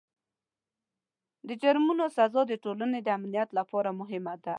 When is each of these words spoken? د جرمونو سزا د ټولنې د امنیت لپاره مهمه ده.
د 1.47 1.49
جرمونو 1.61 2.05
سزا 2.17 2.41
د 2.47 2.53
ټولنې 2.63 2.99
د 3.03 3.07
امنیت 3.17 3.49
لپاره 3.59 3.89
مهمه 3.99 4.33
ده. 4.43 4.49